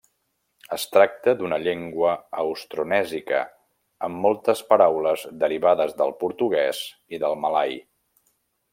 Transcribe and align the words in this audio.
Es 0.75 0.85
tracta 0.93 1.35
d'una 1.41 1.59
llengua 1.65 2.13
austronèsica 2.45 3.43
amb 4.09 4.23
moltes 4.25 4.65
paraules 4.73 5.29
derivades 5.45 5.97
del 6.03 6.19
portuguès 6.25 6.85
i 7.19 7.25
del 7.27 7.43
malai. 7.47 7.81